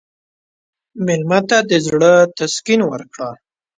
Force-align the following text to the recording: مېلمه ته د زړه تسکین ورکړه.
مېلمه 1.05 1.39
ته 1.49 1.57
د 1.69 1.71
زړه 1.85 2.11
تسکین 2.37 2.81
ورکړه. 2.91 3.29